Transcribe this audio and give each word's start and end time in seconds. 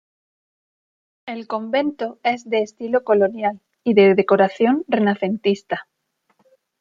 El 1.27 1.45
convento 1.47 2.17
es 2.23 2.49
de 2.49 2.63
estilo 2.63 3.03
colonial 3.03 3.59
y 3.83 3.93
de 3.93 4.15
decoración 4.15 4.83
renacentista. 4.87 5.87